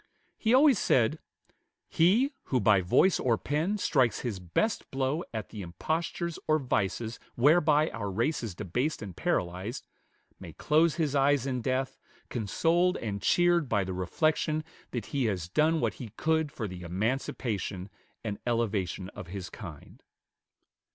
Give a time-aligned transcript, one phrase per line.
[0.39, 1.19] He always said,
[1.87, 7.19] "He, who by voice or pen strikes his best blow at the impostures or vices
[7.35, 9.85] whereby our race is debased and paralyzed,
[10.39, 15.47] may close his eyes in death, consoled and cheered by the reflection that he has
[15.47, 17.87] done what he could for the emancipation
[18.23, 20.01] and elevation of his kind."